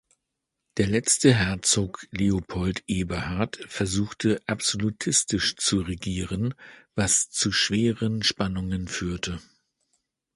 Der 0.77 0.87
letzte 0.87 1.31
Herzog 1.31 2.07
Leopold 2.09 2.83
Eberhard 2.87 3.63
versuchte 3.67 4.41
absolutistisch 4.47 5.57
zu 5.57 5.81
regieren, 5.81 6.55
was 6.95 7.29
zu 7.29 7.51
schweren 7.51 8.23
Spannungen 8.23 8.87
führte. 8.87 9.39